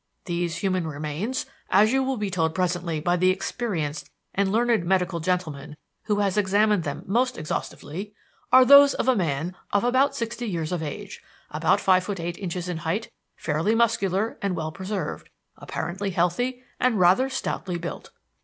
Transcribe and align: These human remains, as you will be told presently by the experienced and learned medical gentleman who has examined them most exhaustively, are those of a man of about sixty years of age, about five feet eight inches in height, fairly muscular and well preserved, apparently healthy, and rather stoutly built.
These 0.25 0.55
human 0.55 0.87
remains, 0.87 1.45
as 1.69 1.93
you 1.93 2.01
will 2.01 2.17
be 2.17 2.31
told 2.31 2.55
presently 2.55 2.99
by 2.99 3.15
the 3.17 3.29
experienced 3.29 4.09
and 4.33 4.51
learned 4.51 4.83
medical 4.83 5.19
gentleman 5.19 5.77
who 6.05 6.21
has 6.21 6.39
examined 6.39 6.81
them 6.83 7.03
most 7.05 7.37
exhaustively, 7.37 8.11
are 8.51 8.65
those 8.65 8.95
of 8.95 9.07
a 9.07 9.15
man 9.15 9.55
of 9.71 9.83
about 9.83 10.15
sixty 10.15 10.47
years 10.47 10.71
of 10.71 10.81
age, 10.81 11.21
about 11.51 11.79
five 11.79 12.03
feet 12.03 12.19
eight 12.19 12.39
inches 12.39 12.67
in 12.67 12.77
height, 12.77 13.11
fairly 13.35 13.75
muscular 13.75 14.39
and 14.41 14.55
well 14.55 14.71
preserved, 14.71 15.29
apparently 15.55 16.09
healthy, 16.09 16.63
and 16.79 16.99
rather 16.99 17.29
stoutly 17.29 17.77
built. 17.77 18.09